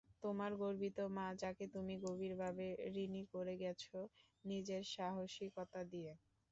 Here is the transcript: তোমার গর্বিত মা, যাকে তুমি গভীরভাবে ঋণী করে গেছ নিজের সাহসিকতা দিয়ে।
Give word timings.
তোমার 0.23 0.51
গর্বিত 0.61 0.97
মা, 1.15 1.27
যাকে 1.41 1.65
তুমি 1.73 1.93
গভীরভাবে 2.05 2.65
ঋণী 2.97 3.23
করে 3.33 3.53
গেছ 3.61 3.83
নিজের 4.45 4.81
সাহসিকতা 4.93 5.61
দিয়ে। 5.91 6.11